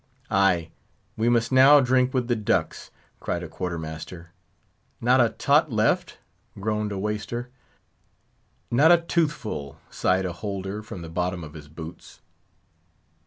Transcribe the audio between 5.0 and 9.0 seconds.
a tot left?" groaned a Waister. "Not a